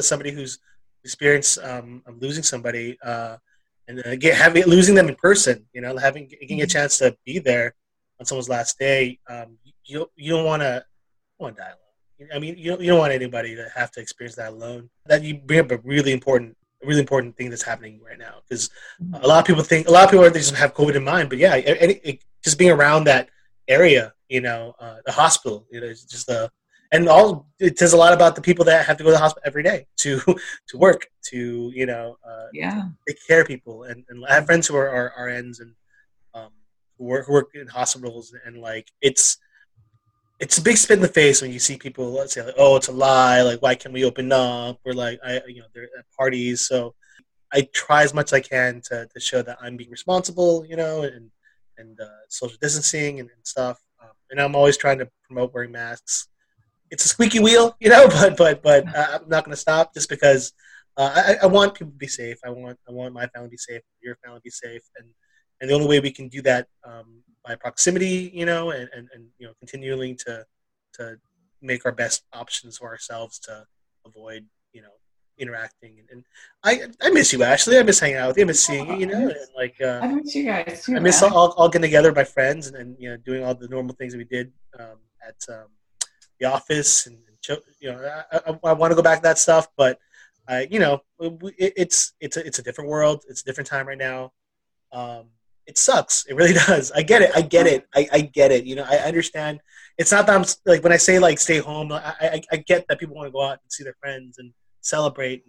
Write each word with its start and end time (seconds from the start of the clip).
as 0.00 0.08
somebody 0.08 0.32
who's 0.32 0.58
experienced 1.04 1.58
um, 1.62 2.02
losing 2.18 2.42
somebody, 2.42 2.98
uh, 3.02 3.36
and 3.88 4.00
again 4.04 4.34
having 4.34 4.64
losing 4.64 4.94
them 4.94 5.08
in 5.08 5.14
person, 5.14 5.66
you 5.72 5.80
know, 5.80 5.96
having 5.96 6.26
getting 6.28 6.60
a 6.60 6.64
mm-hmm. 6.64 6.70
chance 6.70 6.98
to 6.98 7.16
be 7.24 7.38
there 7.38 7.74
on 8.18 8.26
someone's 8.26 8.48
last 8.48 8.78
day, 8.78 9.18
um, 9.28 9.58
you 9.84 10.10
you 10.16 10.32
don't 10.32 10.44
want 10.44 10.62
to 10.62 10.84
want 11.38 11.56
to 11.56 11.62
die 11.62 11.68
alone. 11.68 12.30
I 12.34 12.38
mean, 12.38 12.56
you 12.58 12.70
don't, 12.70 12.80
you 12.80 12.88
don't 12.88 12.98
want 12.98 13.12
anybody 13.12 13.56
to 13.56 13.68
have 13.74 13.90
to 13.92 14.00
experience 14.00 14.36
that 14.36 14.50
alone. 14.52 14.90
That 15.06 15.22
you 15.22 15.38
bring 15.38 15.60
up 15.60 15.70
a 15.70 15.78
really 15.78 16.12
important, 16.12 16.56
really 16.84 17.00
important 17.00 17.36
thing 17.36 17.50
that's 17.50 17.62
happening 17.62 18.00
right 18.04 18.18
now 18.18 18.42
because 18.46 18.68
a 19.14 19.26
lot 19.26 19.40
of 19.40 19.46
people 19.46 19.62
think 19.62 19.88
a 19.88 19.90
lot 19.90 20.04
of 20.04 20.10
people 20.10 20.24
are, 20.24 20.30
they 20.30 20.40
just 20.40 20.54
have 20.54 20.74
COVID 20.74 20.96
in 20.96 21.04
mind, 21.04 21.28
but 21.28 21.38
yeah, 21.38 21.54
any, 21.56 21.94
it, 21.94 22.24
just 22.44 22.58
being 22.58 22.70
around 22.70 23.04
that 23.04 23.28
area, 23.68 24.12
you 24.28 24.40
know, 24.40 24.74
uh, 24.78 24.96
the 25.06 25.12
hospital, 25.12 25.66
you 25.70 25.80
know, 25.80 25.86
it's 25.86 26.04
just 26.04 26.28
a 26.28 26.50
and 26.92 27.08
all 27.08 27.46
it 27.58 27.78
says 27.78 27.92
a 27.92 27.96
lot 27.96 28.12
about 28.12 28.34
the 28.34 28.42
people 28.42 28.64
that 28.64 28.86
have 28.86 28.96
to 28.96 29.04
go 29.04 29.10
to 29.10 29.12
the 29.12 29.18
hospital 29.18 29.46
every 29.46 29.62
day 29.62 29.86
to 29.96 30.20
to 30.68 30.78
work 30.78 31.06
to 31.22 31.70
you 31.74 31.86
know 31.86 32.16
uh, 32.28 32.46
yeah. 32.52 32.88
take 33.06 33.26
care 33.26 33.42
of 33.42 33.46
people. 33.46 33.84
And, 33.84 34.04
and 34.08 34.24
I 34.26 34.34
have 34.34 34.46
friends 34.46 34.66
who 34.66 34.76
are, 34.76 34.88
are 34.88 35.28
RNs 35.28 35.60
and 35.60 35.74
um, 36.34 36.50
who 36.98 37.04
work 37.04 37.26
who 37.26 37.32
work 37.32 37.50
in 37.54 37.66
hospitals 37.66 38.34
and 38.44 38.58
like 38.58 38.90
it's 39.00 39.38
it's 40.40 40.56
a 40.56 40.62
big 40.62 40.78
spit 40.78 40.96
in 40.96 41.02
the 41.02 41.08
face 41.08 41.42
when 41.42 41.52
you 41.52 41.58
see 41.58 41.76
people 41.76 42.10
let's 42.12 42.32
say 42.32 42.42
like 42.42 42.54
oh 42.58 42.76
it's 42.76 42.88
a 42.88 42.92
lie. 42.92 43.42
Like 43.42 43.62
why 43.62 43.74
can't 43.74 43.94
we 43.94 44.04
open 44.04 44.32
up? 44.32 44.80
Or 44.84 44.92
like 44.92 45.20
I 45.24 45.40
you 45.46 45.60
know 45.60 45.66
they're 45.74 45.84
at 45.98 46.06
parties. 46.16 46.62
So 46.66 46.94
I 47.52 47.68
try 47.72 48.02
as 48.02 48.14
much 48.14 48.28
as 48.28 48.32
I 48.34 48.40
can 48.40 48.80
to, 48.86 49.06
to 49.12 49.20
show 49.20 49.42
that 49.42 49.58
I'm 49.60 49.76
being 49.76 49.90
responsible 49.90 50.64
you 50.66 50.76
know 50.76 51.02
and 51.02 51.30
and 51.78 51.98
uh, 52.00 52.26
social 52.28 52.58
distancing 52.60 53.20
and, 53.20 53.30
and 53.30 53.46
stuff. 53.46 53.80
Um, 54.02 54.10
and 54.30 54.40
I'm 54.40 54.54
always 54.54 54.76
trying 54.76 54.98
to 54.98 55.08
promote 55.24 55.54
wearing 55.54 55.72
masks 55.72 56.28
it's 56.90 57.04
a 57.04 57.08
squeaky 57.08 57.40
wheel, 57.40 57.76
you 57.80 57.90
know. 57.90 58.08
But 58.08 58.36
but 58.36 58.62
but 58.62 58.86
uh, 58.94 59.18
I'm 59.20 59.28
not 59.28 59.44
going 59.44 59.52
to 59.52 59.60
stop 59.60 59.94
just 59.94 60.08
because 60.08 60.52
uh, 60.96 61.12
I, 61.14 61.44
I 61.44 61.46
want 61.46 61.74
people 61.74 61.92
to 61.92 61.98
be 61.98 62.08
safe. 62.08 62.38
I 62.44 62.50
want 62.50 62.78
I 62.88 62.92
want 62.92 63.14
my 63.14 63.26
family 63.28 63.48
to 63.48 63.50
be 63.52 63.56
safe, 63.56 63.82
your 64.02 64.16
family 64.16 64.40
to 64.40 64.42
be 64.42 64.50
safe, 64.50 64.82
and 64.98 65.08
and 65.60 65.70
the 65.70 65.74
only 65.74 65.86
way 65.86 66.00
we 66.00 66.10
can 66.10 66.28
do 66.28 66.42
that 66.42 66.66
um, 66.84 67.22
by 67.44 67.54
proximity, 67.54 68.30
you 68.34 68.46
know, 68.46 68.70
and, 68.70 68.88
and, 68.94 69.08
and 69.14 69.26
you 69.38 69.46
know, 69.46 69.52
continuing 69.58 70.16
to 70.16 70.44
to 70.94 71.16
make 71.62 71.84
our 71.84 71.92
best 71.92 72.24
options 72.32 72.78
for 72.78 72.88
ourselves 72.88 73.38
to 73.38 73.64
avoid, 74.06 74.46
you 74.72 74.82
know, 74.82 74.88
interacting. 75.38 75.98
And, 76.00 76.08
and 76.10 76.24
I 76.64 77.06
I 77.06 77.10
miss 77.10 77.32
you, 77.32 77.42
Ashley. 77.42 77.78
I 77.78 77.82
miss 77.82 78.00
hanging 78.00 78.16
out 78.16 78.28
with 78.28 78.38
you. 78.38 78.44
I 78.44 78.46
miss 78.46 78.64
seeing 78.64 78.86
you. 78.88 78.96
You 78.96 79.06
know, 79.06 79.28
and 79.28 79.36
like 79.56 79.76
uh, 79.80 80.00
I 80.02 80.08
miss 80.08 80.34
you 80.34 80.44
guys 80.44 80.84
too. 80.84 80.96
I 80.96 81.00
miss 81.00 81.22
all, 81.22 81.52
all, 81.52 81.68
getting 81.68 81.82
together 81.82 82.08
with 82.08 82.16
my 82.16 82.24
friends 82.24 82.66
and, 82.66 82.76
and 82.76 82.96
you 82.98 83.10
know 83.10 83.16
doing 83.18 83.44
all 83.44 83.54
the 83.54 83.68
normal 83.68 83.94
things 83.94 84.12
that 84.12 84.18
we 84.18 84.24
did 84.24 84.52
um, 84.78 84.98
at 85.26 85.36
um, 85.48 85.66
the 86.40 86.46
Office, 86.46 87.06
and 87.06 87.18
you 87.80 87.92
know, 87.92 88.22
I, 88.32 88.36
I, 88.38 88.70
I 88.70 88.72
want 88.72 88.90
to 88.90 88.96
go 88.96 89.02
back 89.02 89.18
to 89.18 89.22
that 89.22 89.38
stuff, 89.38 89.68
but 89.76 89.98
I, 90.48 90.66
you 90.70 90.78
know, 90.78 91.00
it, 91.20 91.72
it's 91.76 92.12
it's 92.20 92.36
a, 92.36 92.46
it's 92.46 92.58
a 92.58 92.62
different 92.62 92.90
world. 92.90 93.24
It's 93.28 93.42
a 93.42 93.44
different 93.44 93.68
time 93.68 93.86
right 93.86 93.98
now. 93.98 94.32
Um, 94.92 95.26
it 95.66 95.78
sucks. 95.78 96.26
It 96.26 96.34
really 96.34 96.52
does. 96.66 96.90
I 96.92 97.02
get 97.02 97.22
it. 97.22 97.30
I 97.34 97.42
get 97.42 97.66
it. 97.66 97.86
I, 97.94 98.08
I 98.12 98.20
get 98.22 98.50
it. 98.50 98.64
You 98.64 98.76
know, 98.76 98.86
I 98.88 98.96
understand. 98.96 99.60
It's 99.98 100.12
not 100.12 100.26
that 100.26 100.36
I'm 100.36 100.44
like 100.66 100.82
when 100.82 100.92
I 100.92 100.96
say 100.96 101.18
like 101.18 101.38
stay 101.38 101.58
home. 101.58 101.92
I 101.92 102.14
I, 102.20 102.42
I 102.52 102.56
get 102.56 102.86
that 102.88 102.98
people 102.98 103.14
want 103.14 103.28
to 103.28 103.32
go 103.32 103.42
out 103.42 103.60
and 103.62 103.72
see 103.72 103.84
their 103.84 103.96
friends 104.00 104.38
and 104.38 104.52
celebrate. 104.80 105.44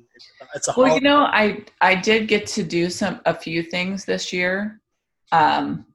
It's 0.53 0.67
a 0.67 0.73
well, 0.78 0.88
holiday. 0.88 0.95
you 0.95 1.02
know, 1.02 1.22
I 1.22 1.66
I 1.81 1.95
did 1.95 2.28
get 2.28 2.45
to 2.47 2.64
do 2.64 2.89
some 2.89 3.22
a 3.25 3.34
few 3.34 3.64
things 3.64 4.06
this 4.06 4.31
year, 4.31 4.81
um, 5.31 5.86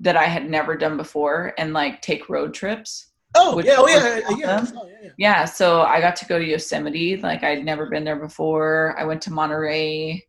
that 0.00 0.16
I 0.16 0.24
had 0.24 0.50
never 0.50 0.76
done 0.76 0.96
before, 0.96 1.54
and 1.58 1.72
like 1.72 2.02
take 2.02 2.28
road 2.28 2.52
trips. 2.52 3.11
Oh 3.34 3.60
yeah, 3.60 3.76
oh 3.78 3.88
yeah, 3.88 4.20
awesome. 4.26 4.38
yeah, 4.38 4.60
oh, 4.74 4.86
yeah, 4.86 4.94
yeah. 5.02 5.10
Yeah, 5.18 5.44
so 5.44 5.82
I 5.82 6.00
got 6.00 6.16
to 6.16 6.26
go 6.26 6.38
to 6.38 6.44
Yosemite. 6.44 7.16
Like 7.16 7.42
I'd 7.42 7.64
never 7.64 7.86
been 7.86 8.04
there 8.04 8.16
before. 8.16 8.94
I 8.98 9.04
went 9.04 9.22
to 9.22 9.32
Monterey. 9.32 10.24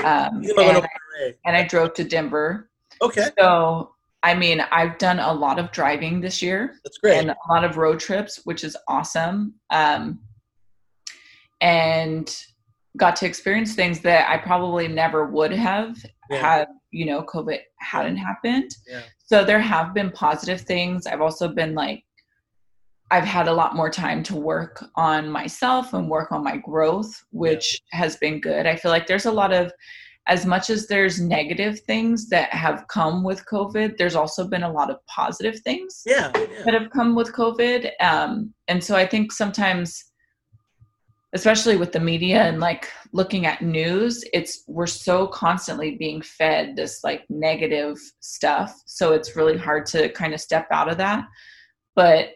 Um, 0.00 0.42
and, 0.42 0.78
I, 0.78 0.88
and 1.44 1.56
I 1.56 1.66
drove 1.66 1.94
to 1.94 2.04
Denver. 2.04 2.70
Okay. 3.00 3.28
So 3.38 3.92
I 4.22 4.34
mean, 4.34 4.60
I've 4.70 4.98
done 4.98 5.18
a 5.18 5.32
lot 5.32 5.58
of 5.58 5.72
driving 5.72 6.20
this 6.20 6.40
year. 6.40 6.74
That's 6.84 6.98
great. 6.98 7.18
And 7.18 7.30
a 7.30 7.36
lot 7.48 7.64
of 7.64 7.76
road 7.76 7.98
trips, 7.98 8.40
which 8.44 8.62
is 8.62 8.76
awesome. 8.86 9.54
Um, 9.70 10.20
and 11.60 12.34
got 12.96 13.16
to 13.16 13.26
experience 13.26 13.74
things 13.74 14.00
that 14.00 14.28
I 14.28 14.38
probably 14.38 14.86
never 14.86 15.26
would 15.26 15.52
have 15.52 15.96
yeah. 16.30 16.38
had, 16.38 16.68
you 16.90 17.06
know, 17.06 17.22
COVID 17.22 17.58
hadn't 17.78 18.16
happened. 18.16 18.70
Yeah. 18.88 19.02
So 19.18 19.44
there 19.44 19.60
have 19.60 19.92
been 19.94 20.10
positive 20.10 20.60
things. 20.60 21.06
I've 21.06 21.20
also 21.20 21.48
been 21.48 21.74
like 21.74 22.04
I've 23.12 23.24
had 23.24 23.46
a 23.46 23.52
lot 23.52 23.76
more 23.76 23.90
time 23.90 24.22
to 24.24 24.36
work 24.36 24.82
on 24.96 25.28
myself 25.28 25.92
and 25.92 26.08
work 26.08 26.32
on 26.32 26.42
my 26.42 26.56
growth, 26.56 27.12
which 27.30 27.78
has 27.90 28.16
been 28.16 28.40
good. 28.40 28.66
I 28.66 28.74
feel 28.74 28.90
like 28.90 29.06
there's 29.06 29.26
a 29.26 29.30
lot 29.30 29.52
of, 29.52 29.70
as 30.26 30.46
much 30.46 30.70
as 30.70 30.86
there's 30.86 31.20
negative 31.20 31.80
things 31.80 32.30
that 32.30 32.48
have 32.54 32.88
come 32.88 33.22
with 33.22 33.44
COVID, 33.44 33.98
there's 33.98 34.14
also 34.14 34.48
been 34.48 34.62
a 34.62 34.72
lot 34.72 34.88
of 34.88 34.96
positive 35.06 35.60
things 35.60 36.02
yeah, 36.06 36.30
yeah. 36.34 36.62
that 36.64 36.72
have 36.72 36.90
come 36.90 37.14
with 37.14 37.34
COVID. 37.34 37.90
Um, 38.00 38.54
and 38.68 38.82
so 38.82 38.96
I 38.96 39.06
think 39.06 39.30
sometimes, 39.30 40.04
especially 41.34 41.76
with 41.76 41.92
the 41.92 42.00
media 42.00 42.42
and 42.42 42.60
like 42.60 42.88
looking 43.12 43.44
at 43.44 43.60
news, 43.60 44.24
it's 44.32 44.64
we're 44.66 44.86
so 44.86 45.26
constantly 45.26 45.96
being 45.96 46.22
fed 46.22 46.76
this 46.76 47.04
like 47.04 47.24
negative 47.28 47.98
stuff. 48.20 48.80
So 48.86 49.12
it's 49.12 49.36
really 49.36 49.58
hard 49.58 49.84
to 49.86 50.08
kind 50.12 50.32
of 50.32 50.40
step 50.40 50.66
out 50.70 50.90
of 50.90 50.96
that. 50.96 51.24
But 51.94 52.30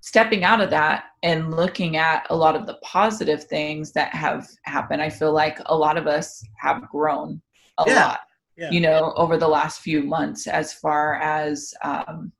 stepping 0.00 0.44
out 0.44 0.60
of 0.60 0.70
that 0.70 1.04
and 1.22 1.54
looking 1.54 1.96
at 1.96 2.26
a 2.30 2.36
lot 2.36 2.54
of 2.54 2.66
the 2.66 2.78
positive 2.82 3.44
things 3.44 3.92
that 3.92 4.14
have 4.14 4.46
happened 4.62 5.02
i 5.02 5.10
feel 5.10 5.32
like 5.32 5.58
a 5.66 5.76
lot 5.76 5.96
of 5.96 6.06
us 6.06 6.42
have 6.56 6.88
grown 6.88 7.40
a 7.78 7.84
yeah. 7.86 8.06
lot 8.06 8.20
yeah. 8.56 8.70
you 8.70 8.80
know 8.80 9.12
over 9.16 9.36
the 9.36 9.48
last 9.48 9.80
few 9.80 10.02
months 10.02 10.46
as 10.46 10.72
far 10.72 11.14
as 11.16 11.72
um, 11.82 12.32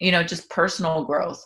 you 0.00 0.12
know 0.12 0.22
just 0.22 0.48
personal 0.50 1.04
growth 1.04 1.44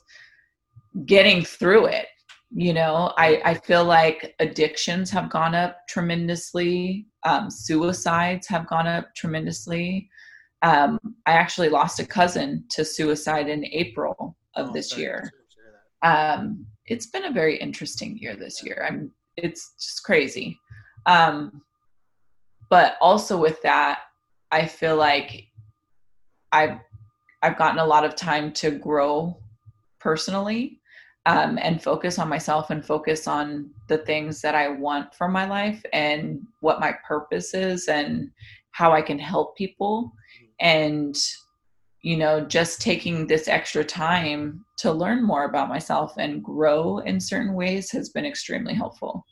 getting 1.06 1.44
through 1.44 1.86
it 1.86 2.06
you 2.52 2.72
know 2.72 3.12
i 3.16 3.40
i 3.44 3.54
feel 3.54 3.84
like 3.84 4.34
addictions 4.40 5.10
have 5.10 5.30
gone 5.30 5.54
up 5.54 5.78
tremendously 5.88 7.06
um, 7.22 7.50
suicides 7.50 8.48
have 8.48 8.66
gone 8.66 8.86
up 8.86 9.14
tremendously 9.14 10.08
um, 10.62 10.98
i 11.26 11.32
actually 11.32 11.68
lost 11.68 12.00
a 12.00 12.06
cousin 12.06 12.64
to 12.68 12.84
suicide 12.84 13.48
in 13.48 13.64
april 13.66 14.36
of 14.60 14.70
oh, 14.70 14.72
this 14.72 14.96
year. 14.96 15.30
Um, 16.02 16.66
it's 16.86 17.06
been 17.06 17.24
a 17.24 17.32
very 17.32 17.56
interesting 17.56 18.18
year 18.18 18.36
this 18.36 18.62
year. 18.62 18.84
I'm 18.88 19.12
it's 19.36 19.74
just 19.78 20.02
crazy. 20.04 20.58
Um, 21.06 21.62
but 22.68 22.96
also 23.00 23.36
with 23.36 23.60
that, 23.62 24.00
I 24.50 24.66
feel 24.66 24.96
like 24.96 25.46
I've 26.52 26.78
I've 27.42 27.58
gotten 27.58 27.78
a 27.78 27.86
lot 27.86 28.04
of 28.04 28.16
time 28.16 28.52
to 28.54 28.70
grow 28.70 29.38
personally 29.98 30.80
um, 31.26 31.58
and 31.60 31.82
focus 31.82 32.18
on 32.18 32.28
myself 32.28 32.70
and 32.70 32.84
focus 32.84 33.26
on 33.26 33.70
the 33.88 33.98
things 33.98 34.40
that 34.42 34.54
I 34.54 34.68
want 34.68 35.14
for 35.14 35.28
my 35.28 35.46
life 35.46 35.82
and 35.92 36.40
what 36.60 36.80
my 36.80 36.94
purpose 37.06 37.54
is 37.54 37.88
and 37.88 38.30
how 38.72 38.92
I 38.92 39.02
can 39.02 39.18
help 39.18 39.56
people. 39.56 40.12
Mm-hmm. 40.42 40.66
And 40.66 41.16
you 42.02 42.16
know, 42.16 42.40
just 42.40 42.80
taking 42.80 43.26
this 43.26 43.48
extra 43.48 43.84
time 43.84 44.64
to 44.78 44.92
learn 44.92 45.22
more 45.22 45.44
about 45.44 45.68
myself 45.68 46.14
and 46.16 46.42
grow 46.42 46.98
in 46.98 47.20
certain 47.20 47.54
ways 47.54 47.90
has 47.90 48.08
been 48.08 48.24
extremely 48.24 48.74
helpful. 48.74 49.24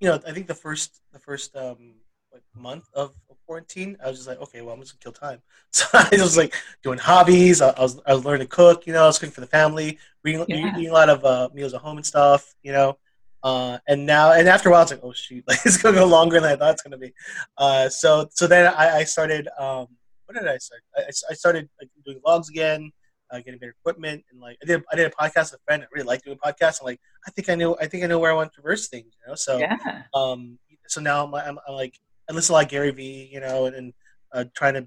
You 0.00 0.08
know, 0.08 0.20
I 0.26 0.32
think 0.32 0.46
the 0.46 0.54
first 0.54 1.00
the 1.12 1.18
first 1.18 1.54
um, 1.56 1.94
like 2.32 2.42
month 2.54 2.88
of 2.94 3.14
quarantine, 3.46 3.96
I 4.02 4.08
was 4.08 4.18
just 4.18 4.28
like, 4.28 4.40
okay, 4.40 4.62
well, 4.62 4.74
I'm 4.74 4.80
just 4.80 4.98
gonna 5.00 5.12
kill 5.12 5.28
time. 5.28 5.42
So 5.70 5.86
I 5.92 6.08
was 6.12 6.36
like 6.36 6.54
doing 6.82 6.98
hobbies. 6.98 7.60
I, 7.60 7.70
I 7.70 7.80
was 7.82 8.00
I 8.06 8.14
was 8.14 8.24
learning 8.24 8.46
to 8.46 8.54
cook. 8.54 8.86
You 8.86 8.92
know, 8.92 9.02
I 9.02 9.06
was 9.06 9.18
cooking 9.18 9.32
for 9.32 9.40
the 9.40 9.46
family, 9.46 9.98
reading, 10.22 10.44
yeah. 10.48 10.72
eating 10.76 10.90
a 10.90 10.92
lot 10.92 11.08
of 11.08 11.24
uh, 11.24 11.48
meals 11.52 11.74
at 11.74 11.80
home 11.80 11.96
and 11.96 12.06
stuff. 12.06 12.54
You 12.62 12.72
know, 12.72 12.98
uh, 13.42 13.78
and 13.88 14.06
now 14.06 14.32
and 14.32 14.48
after 14.48 14.68
a 14.68 14.72
while, 14.72 14.82
it's 14.82 14.92
like, 14.92 15.00
oh 15.02 15.12
shoot, 15.12 15.44
like 15.48 15.58
it's 15.64 15.76
gonna 15.76 15.96
go 15.96 16.06
longer 16.06 16.40
than 16.40 16.52
I 16.52 16.56
thought 16.56 16.74
it's 16.74 16.82
gonna 16.82 16.98
be. 16.98 17.12
Uh, 17.58 17.88
so 17.88 18.28
so 18.30 18.46
then 18.46 18.72
I, 18.72 18.98
I 18.98 19.04
started. 19.04 19.48
Um, 19.58 19.88
what 20.26 20.38
did 20.38 20.48
I 20.48 20.58
start? 20.58 20.82
I, 20.96 21.02
I 21.30 21.34
started 21.34 21.68
like, 21.80 21.90
doing 22.04 22.20
vlogs 22.26 22.48
again, 22.48 22.90
uh, 23.30 23.38
getting 23.38 23.58
better 23.58 23.74
equipment, 23.80 24.24
and 24.30 24.40
like 24.40 24.58
I 24.62 24.66
did 24.66 24.82
I 24.92 24.96
did 24.96 25.06
a 25.06 25.10
podcast 25.10 25.52
with 25.52 25.60
a 25.60 25.64
friend. 25.64 25.82
I 25.82 25.86
really 25.92 26.06
like 26.06 26.22
doing 26.22 26.38
podcasts. 26.38 26.80
I'm 26.80 26.86
like 26.86 27.00
I 27.26 27.30
think 27.30 27.48
I 27.48 27.54
know 27.54 27.76
I 27.80 27.86
think 27.86 28.04
I 28.04 28.06
know 28.06 28.18
where 28.18 28.30
I 28.30 28.34
want 28.34 28.52
to 28.54 28.60
reverse 28.60 28.88
things. 28.88 29.14
You 29.22 29.30
know, 29.30 29.34
so 29.34 29.58
yeah. 29.58 30.02
um, 30.14 30.58
so 30.88 31.00
now 31.00 31.24
I'm, 31.24 31.34
I'm, 31.34 31.58
I'm 31.66 31.74
like 31.74 31.98
I 32.28 32.32
listen 32.32 32.48
to 32.48 32.54
like 32.54 32.68
Gary 32.68 32.90
Vee, 32.90 33.28
you 33.32 33.40
know, 33.40 33.66
and, 33.66 33.76
and 33.76 33.92
uh, 34.32 34.44
trying 34.54 34.74
to 34.74 34.86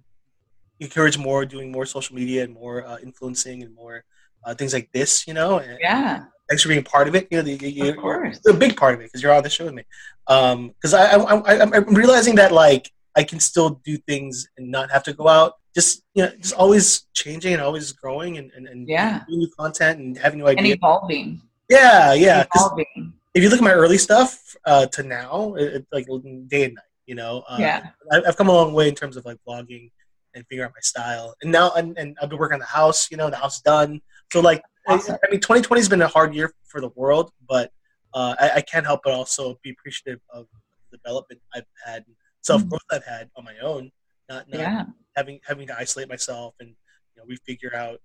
encourage 0.79 1.17
more, 1.17 1.45
doing 1.45 1.71
more 1.71 1.85
social 1.85 2.15
media 2.15 2.43
and 2.43 2.53
more 2.53 2.85
uh, 2.85 2.97
influencing 3.01 3.63
and 3.63 3.73
more 3.73 4.03
uh, 4.45 4.53
things 4.53 4.73
like 4.73 4.91
this, 4.91 5.27
you 5.27 5.33
know. 5.33 5.59
And, 5.59 5.77
yeah. 5.79 6.25
Thanks 6.49 6.63
for 6.63 6.69
being 6.69 6.83
part 6.83 7.07
of 7.07 7.15
it. 7.15 7.27
You 7.29 7.37
know, 7.37 7.43
the, 7.43 7.69
you, 7.69 7.89
of 7.89 7.97
course. 7.97 8.39
you're 8.45 8.55
a 8.55 8.57
big 8.57 8.77
part 8.77 8.93
of 8.93 9.01
it 9.01 9.05
because 9.05 9.21
you're 9.21 9.33
on 9.33 9.43
the 9.43 9.49
show 9.49 9.65
with 9.65 9.73
me. 9.73 9.83
Because 10.25 10.93
um, 10.93 11.25
I, 11.27 11.53
I, 11.53 11.55
I, 11.55 11.75
I'm 11.75 11.93
realizing 11.93 12.35
that 12.35 12.51
like 12.53 12.89
I 13.17 13.23
can 13.23 13.39
still 13.39 13.81
do 13.83 13.97
things 13.97 14.47
and 14.57 14.69
not 14.69 14.91
have 14.91 15.03
to 15.03 15.13
go 15.13 15.27
out. 15.27 15.53
Just 15.73 16.03
you 16.13 16.23
know, 16.23 16.31
just 16.39 16.53
always 16.53 17.07
changing 17.13 17.53
and 17.53 17.61
always 17.61 17.91
growing 17.91 18.37
and, 18.37 18.51
and, 18.55 18.67
and 18.67 18.87
yeah, 18.87 19.23
new 19.27 19.49
content 19.59 19.99
and 19.99 20.17
having 20.17 20.39
new 20.39 20.47
ideas 20.47 20.63
and 20.63 20.77
evolving. 20.77 21.41
Yeah, 21.69 22.13
yeah, 22.13 22.45
evolving. 22.55 23.13
if 23.33 23.43
you 23.43 23.49
look 23.49 23.59
at 23.59 23.63
my 23.63 23.73
early 23.73 23.97
stuff 23.97 24.55
uh, 24.65 24.85
to 24.85 25.03
now, 25.03 25.55
it's 25.55 25.77
it, 25.77 25.87
like 25.91 26.05
day 26.47 26.65
and 26.65 26.75
night. 26.75 26.83
You 27.05 27.15
know, 27.15 27.43
uh, 27.49 27.57
yeah, 27.59 27.87
I've 28.11 28.37
come 28.37 28.49
a 28.49 28.53
long 28.53 28.73
way 28.73 28.87
in 28.87 28.95
terms 28.95 29.17
of 29.17 29.25
like 29.25 29.37
vlogging 29.47 29.91
and 30.35 30.45
figuring 30.47 30.67
out 30.67 30.73
my 30.75 30.81
style. 30.81 31.35
And 31.41 31.51
now, 31.51 31.71
and, 31.71 31.97
and 31.97 32.17
I've 32.21 32.29
been 32.29 32.37
working 32.37 32.55
on 32.55 32.59
the 32.59 32.65
house. 32.65 33.09
You 33.09 33.17
know, 33.17 33.29
the 33.29 33.37
house 33.37 33.61
done. 33.61 34.01
So 34.31 34.41
like, 34.41 34.61
awesome. 34.87 35.15
I, 35.15 35.27
I, 35.27 35.31
mean, 35.31 35.39
2020 35.39 35.79
has 35.79 35.89
been 35.89 36.01
a 36.01 36.07
hard 36.07 36.35
year 36.35 36.53
for 36.65 36.81
the 36.81 36.89
world, 36.95 37.31
but 37.47 37.71
uh, 38.13 38.35
I, 38.39 38.51
I, 38.55 38.61
can't 38.61 38.85
help 38.85 39.01
but 39.03 39.13
also 39.13 39.57
be 39.63 39.71
appreciative 39.71 40.19
of 40.33 40.47
the 40.91 40.97
development 40.97 41.41
I've 41.53 41.65
had, 41.85 42.05
self 42.47 42.67
growth 42.67 42.81
mm-hmm. 42.91 42.95
I've 42.95 43.05
had 43.05 43.29
on 43.35 43.43
my 43.43 43.57
own. 43.61 43.91
Not, 44.29 44.49
not 44.49 44.59
yeah. 44.59 44.83
having 45.15 45.39
having 45.47 45.67
to 45.67 45.77
isolate 45.77 46.09
myself 46.09 46.55
and 46.59 46.69
you 46.69 47.17
know 47.17 47.25
refigure 47.25 47.73
out 47.73 47.99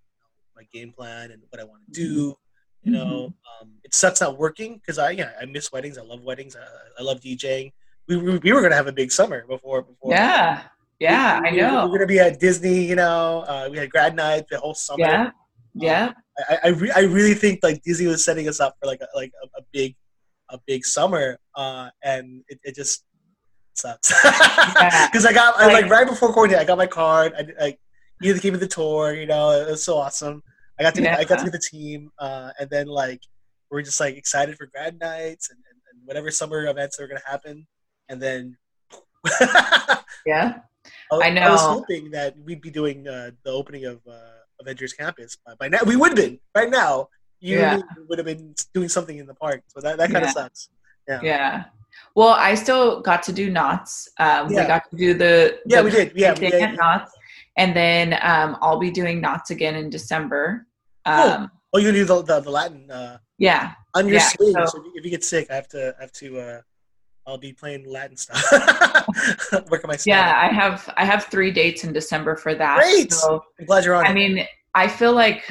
my 0.54 0.62
game 0.72 0.92
plan 0.92 1.30
and 1.30 1.42
what 1.48 1.60
I 1.60 1.64
want 1.64 1.82
to 1.86 1.92
do. 1.92 2.36
You 2.84 2.92
know, 2.92 3.04
mm-hmm. 3.06 3.62
um, 3.62 3.74
it 3.84 3.94
sucks 3.94 4.20
not 4.20 4.38
working 4.38 4.74
because 4.74 4.98
I 4.98 5.10
yeah 5.10 5.32
I 5.40 5.46
miss 5.46 5.72
weddings. 5.72 5.98
I 5.98 6.02
love 6.02 6.22
weddings. 6.22 6.56
I, 6.56 7.00
I 7.00 7.02
love 7.02 7.20
DJing 7.20 7.72
we, 8.08 8.16
we, 8.16 8.38
we 8.38 8.52
were 8.52 8.62
gonna 8.62 8.74
have 8.74 8.86
a 8.86 8.92
big 8.92 9.12
summer 9.12 9.44
before 9.46 9.82
before. 9.82 10.12
Yeah, 10.12 10.62
yeah, 10.98 11.40
we, 11.40 11.48
I 11.48 11.50
know. 11.52 11.86
We 11.86 11.92
were 11.92 11.98
gonna 11.98 12.06
be 12.06 12.20
at 12.20 12.40
Disney. 12.40 12.84
You 12.84 12.96
know, 12.96 13.44
uh, 13.46 13.68
we 13.70 13.78
had 13.78 13.90
grad 13.90 14.16
night 14.16 14.46
the 14.50 14.58
whole 14.58 14.74
summer. 14.74 15.00
Yeah, 15.00 15.30
yeah. 15.74 16.04
Um, 16.06 16.14
I 16.48 16.58
I, 16.64 16.68
re- 16.68 16.92
I 16.94 17.00
really 17.00 17.34
think 17.34 17.60
like 17.62 17.82
Disney 17.82 18.06
was 18.06 18.24
setting 18.24 18.48
us 18.48 18.60
up 18.60 18.76
for 18.80 18.86
like 18.86 19.00
a, 19.00 19.08
like 19.14 19.32
a, 19.42 19.60
a 19.60 19.62
big 19.72 19.96
a 20.50 20.58
big 20.66 20.84
summer, 20.84 21.38
uh, 21.54 21.90
and 22.02 22.42
it, 22.48 22.60
it 22.64 22.74
just 22.74 23.04
sucks 23.74 24.08
because 24.10 25.26
I 25.26 25.32
got 25.32 25.58
I, 25.58 25.72
like 25.72 25.90
right 25.90 26.06
before 26.06 26.32
quarantine, 26.32 26.58
I 26.58 26.64
got 26.64 26.78
my 26.78 26.86
card. 26.86 27.32
I 27.36 27.62
like 27.62 27.80
you 28.20 28.38
gave 28.38 28.52
me 28.52 28.58
the 28.58 28.68
tour. 28.68 29.14
You 29.14 29.26
know, 29.26 29.50
it 29.50 29.70
was 29.70 29.82
so 29.82 29.96
awesome. 29.96 30.42
I 30.78 30.82
got 30.82 30.94
to 30.96 31.02
yeah. 31.02 31.16
I 31.16 31.24
got 31.24 31.38
to 31.38 31.44
meet 31.44 31.52
the 31.52 31.58
team, 31.58 32.10
uh, 32.18 32.50
and 32.58 32.68
then 32.70 32.86
like 32.86 33.20
we're 33.70 33.82
just 33.82 34.00
like 34.00 34.16
excited 34.16 34.56
for 34.56 34.66
grad 34.66 34.98
nights 35.00 35.50
and, 35.50 35.58
and, 35.70 35.80
and 35.90 36.06
whatever 36.06 36.30
summer 36.30 36.66
events 36.66 36.96
that 36.96 37.04
are 37.04 37.08
gonna 37.08 37.20
happen 37.26 37.66
and 38.08 38.20
then 38.20 38.56
yeah, 40.26 40.58
I, 41.12 41.16
I, 41.22 41.30
know. 41.30 41.42
I 41.42 41.50
was 41.50 41.60
hoping 41.60 42.10
that 42.10 42.36
we'd 42.44 42.60
be 42.60 42.70
doing 42.70 43.06
uh, 43.06 43.30
the 43.44 43.50
opening 43.50 43.86
of 43.86 44.00
uh, 44.08 44.18
Avengers 44.60 44.92
Campus 44.92 45.38
by, 45.46 45.54
by 45.54 45.68
now. 45.68 45.78
We 45.86 45.96
would 45.96 46.10
have 46.10 46.16
been 46.16 46.38
right 46.54 46.70
now. 46.70 47.08
You 47.40 47.58
yeah. 47.58 47.80
would 48.08 48.18
have 48.18 48.26
been 48.26 48.54
doing 48.74 48.88
something 48.88 49.16
in 49.16 49.26
the 49.26 49.34
park, 49.34 49.62
so 49.68 49.80
that 49.80 49.96
that 49.98 50.10
kind 50.10 50.24
of 50.24 50.28
yeah. 50.28 50.32
sucks. 50.32 50.68
Yeah. 51.08 51.20
Yeah. 51.22 51.64
Well, 52.14 52.30
I 52.30 52.54
still 52.54 53.00
got 53.00 53.22
to 53.24 53.32
do 53.32 53.50
Knott's. 53.50 54.08
Um, 54.18 54.50
yeah. 54.50 54.62
We 54.62 54.66
got 54.66 54.90
to 54.90 54.96
do 54.96 55.14
the, 55.14 55.58
the 55.64 55.74
yeah 55.74 55.82
we 55.82 55.90
did 55.90 56.12
yeah, 56.14 56.32
we 56.32 56.50
did. 56.50 56.76
Knott's, 56.76 57.12
and 57.56 57.74
then 57.74 58.18
um, 58.22 58.56
I'll 58.60 58.78
be 58.78 58.90
doing 58.90 59.20
Knott's 59.20 59.50
again 59.50 59.76
in 59.76 59.90
December. 59.90 60.66
Um, 61.04 61.50
oh. 61.52 61.58
oh, 61.74 61.78
you 61.78 61.92
do 61.92 62.04
the, 62.04 62.22
the, 62.22 62.40
the 62.40 62.50
Latin? 62.50 62.90
Uh, 62.90 63.18
yeah. 63.38 63.72
On 63.94 64.06
your 64.06 64.16
yeah, 64.16 64.28
swing, 64.28 64.52
so, 64.52 64.66
so 64.66 64.84
if 64.94 65.04
you 65.04 65.10
get 65.10 65.24
sick, 65.24 65.48
I 65.50 65.54
have 65.54 65.68
to 65.68 65.94
I 65.98 66.02
have 66.02 66.12
to 66.12 66.38
uh, 66.38 66.60
I'll 67.26 67.38
be 67.38 67.52
playing 67.52 67.88
Latin 67.88 68.16
stuff. 68.16 68.42
Working 69.70 69.88
my 69.88 69.98
Yeah, 70.04 70.32
I 70.36 70.52
have 70.52 70.92
I 70.96 71.04
have 71.04 71.24
three 71.24 71.50
dates 71.50 71.84
in 71.84 71.92
December 71.92 72.36
for 72.36 72.54
that. 72.54 72.78
Great. 72.78 73.12
So, 73.12 73.44
I'm 73.60 73.66
glad 73.66 73.84
you're 73.84 73.94
on. 73.94 74.06
I 74.06 74.12
mean, 74.12 74.46
I 74.74 74.88
feel 74.88 75.12
like 75.12 75.44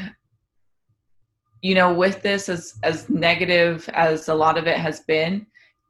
you 1.61 1.75
know, 1.75 1.93
with 1.93 2.21
this 2.21 2.49
as 2.49 2.75
as 2.83 3.09
negative 3.09 3.87
as 3.93 4.27
a 4.27 4.33
lot 4.33 4.57
of 4.57 4.67
it 4.67 4.77
has 4.77 5.01
been, 5.01 5.45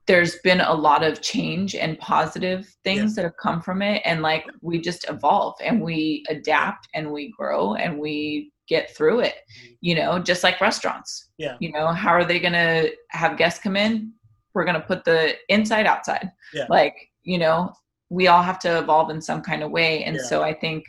there's 0.08 0.38
been 0.40 0.62
a 0.62 0.74
lot 0.74 1.04
of 1.04 1.22
change 1.22 1.76
and 1.76 1.98
positive 2.00 2.68
things 2.84 3.12
yeah. 3.12 3.16
that 3.16 3.24
have 3.24 3.38
come 3.38 3.62
from 3.62 3.82
it 3.82 4.02
and 4.06 4.22
like 4.22 4.46
we 4.62 4.80
just 4.80 5.08
evolve 5.10 5.56
and 5.64 5.82
we 5.82 6.24
adapt 6.30 6.88
and 6.94 7.10
we 7.10 7.32
grow 7.32 7.76
and 7.76 7.98
we 7.98 8.52
get 8.68 8.96
through 8.96 9.20
it 9.20 9.36
mm-hmm. 9.36 9.74
you 9.82 9.96
know 9.96 10.20
just 10.20 10.44
like 10.44 10.62
restaurants 10.62 11.30
yeah 11.38 11.56
you 11.60 11.72
know 11.72 11.88
how 11.88 12.10
are 12.10 12.26
they 12.26 12.40
going 12.40 12.54
to 12.54 12.92
have 13.10 13.38
guests 13.38 13.62
come 13.62 13.76
in 13.76 14.12
we're 14.54 14.66
going 14.66 14.80
to 14.80 14.88
put 14.88 15.04
the 15.04 15.36
inside 15.50 15.86
outside 15.86 16.32
yeah. 16.54 16.66
like 16.70 16.96
you 17.24 17.38
know 17.38 17.72
we 18.10 18.28
all 18.28 18.44
have 18.44 18.60
to 18.60 18.80
evolve 18.80 19.10
in 19.10 19.22
some 19.22 19.42
kind 19.42 19.64
of 19.64 19.72
way 19.72 20.04
and 20.04 20.16
yeah. 20.16 20.24
so 20.24 20.42
i 20.42 20.54
think 20.54 20.84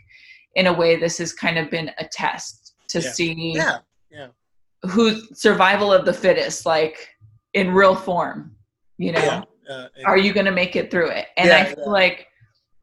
in 0.54 0.66
a 0.66 0.72
way 0.72 0.96
this 0.96 1.18
has 1.18 1.32
kind 1.32 1.58
of 1.58 1.70
been 1.70 1.90
a 1.98 2.04
test 2.10 2.74
to 2.88 3.00
yeah. 3.00 3.10
see 3.10 3.52
yeah 3.54 3.78
yeah 4.10 4.28
who's 4.90 5.40
survival 5.40 5.92
of 5.92 6.04
the 6.04 6.12
fittest 6.12 6.66
like 6.66 7.08
in 7.54 7.70
real 7.70 7.94
form 7.94 8.54
you 9.02 9.12
know 9.12 9.44
uh, 9.70 9.86
are 10.04 10.18
you 10.18 10.32
going 10.32 10.46
to 10.46 10.52
make 10.52 10.76
it 10.76 10.90
through 10.90 11.08
it? 11.10 11.26
And 11.36 11.50
i 11.50 11.64
feel 11.64 11.90
like 11.90 12.26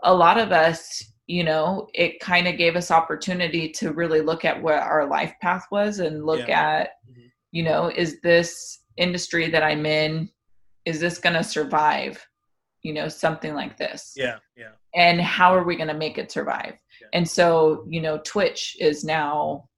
a 0.04 0.14
lot 0.14 0.38
of 0.40 0.52
us 0.52 1.04
you 1.28 1.44
know 1.44 1.88
it 1.94 2.20
kind 2.20 2.48
of 2.48 2.58
gave 2.58 2.76
us 2.76 2.92
opportunity 2.92 3.70
to 3.70 3.94
really 3.94 4.22
look 4.22 4.46
at 4.46 4.62
what 4.62 4.76
our 4.76 5.08
life 5.08 5.34
path 5.42 5.66
was 5.72 6.00
and 6.00 6.26
look 6.26 6.50
at 6.50 6.92
mm-hmm. 7.10 7.28
you 7.52 7.64
know 7.64 7.92
is 7.96 8.20
this 8.22 8.80
industry 8.98 9.50
that 9.50 9.64
i'm 9.64 9.86
in 9.86 10.30
is 10.86 11.00
this 11.00 11.20
going 11.20 11.36
to 11.36 11.44
survive 11.44 12.26
you 12.82 12.94
know 12.94 13.08
something 13.08 13.54
like 13.54 13.78
this? 13.78 14.14
Yeah 14.16 14.38
yeah. 14.56 14.72
And 14.96 15.22
how 15.22 15.54
are 15.54 15.64
we 15.64 15.76
going 15.76 15.90
to 15.90 15.94
make 15.94 16.18
it 16.18 16.32
survive? 16.32 16.74
Yeah. 17.02 17.08
and 17.14 17.30
so 17.30 17.86
you 17.88 18.02
know 18.02 18.20
twitch 18.24 18.76
is 18.80 19.04
now 19.04 19.69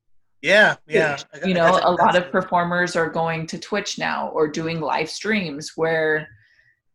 yeah 0.42 0.76
yeah. 0.88 1.18
You 1.46 1.54
know 1.54 1.80
a 1.84 1.92
lot 1.92 2.16
of 2.16 2.32
performers 2.32 2.96
are 2.96 3.10
going 3.10 3.48
to 3.48 3.60
twitch 3.60 3.98
now 4.00 4.30
or 4.30 4.48
doing 4.48 4.82
live 4.82 5.10
streams 5.10 5.74
where 5.76 6.28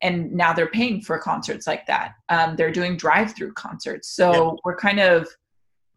and 0.02 0.32
now 0.32 0.52
they're 0.52 0.68
paying 0.68 1.00
for 1.00 1.18
concerts 1.18 1.66
like 1.66 1.86
that. 1.86 2.14
Um, 2.28 2.56
they're 2.56 2.72
doing 2.72 2.96
drive-through 2.96 3.54
concerts. 3.54 4.10
So 4.10 4.32
yeah. 4.32 4.50
we're 4.64 4.76
kind 4.76 5.00
of 5.00 5.26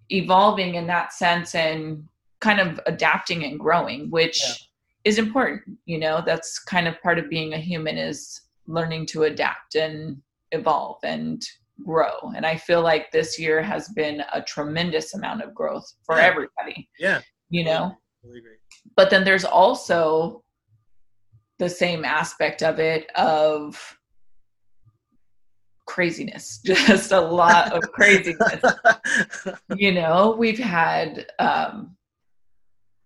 evolving 0.10 0.76
in 0.76 0.88
that 0.88 1.12
sense 1.14 1.54
and 1.54 2.06
kind 2.40 2.60
of 2.60 2.80
adapting 2.86 3.44
and 3.44 3.60
growing 3.60 4.10
which 4.10 4.42
yeah. 4.42 4.56
is 5.04 5.18
important 5.20 5.62
you 5.86 6.00
know? 6.00 6.24
That's 6.26 6.60
kind 6.60 6.88
of 6.88 7.02
part 7.02 7.20
of 7.20 7.30
being 7.30 7.54
a 7.54 7.58
human 7.58 7.98
is 7.98 8.42
learning 8.66 9.08
to 9.08 9.24
adapt 9.24 9.76
and 9.76 10.22
evolve 10.52 11.00
and 11.04 11.44
grow. 11.86 12.14
And 12.36 12.46
i 12.46 12.56
feel 12.56 12.82
like 12.82 13.12
this 13.12 13.38
year 13.38 13.62
has 13.62 13.90
been 13.90 14.24
a 14.34 14.42
tremendous 14.42 15.14
amount 15.14 15.44
of 15.44 15.54
growth 15.54 15.94
for 16.06 16.16
yeah. 16.16 16.24
everybody. 16.24 16.90
Yeah 16.98 17.22
you 17.50 17.64
know 17.64 17.96
but 18.96 19.10
then 19.10 19.24
there's 19.24 19.46
also 19.46 20.44
the 21.58 21.70
same 21.70 22.06
aspect 22.06 22.64
of 22.64 22.80
it 22.80 23.08
of 23.16 23.98
craziness 25.86 26.60
just 26.66 27.12
a 27.12 27.20
lot 27.20 27.74
of 27.74 27.82
craziness 27.92 28.64
you 29.76 29.92
know 29.92 30.36
we've 30.38 30.60
had 30.60 31.26
um 31.40 31.96